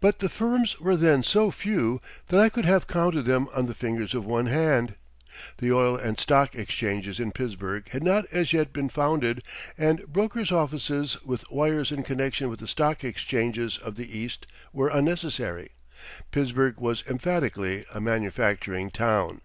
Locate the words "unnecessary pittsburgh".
14.88-16.80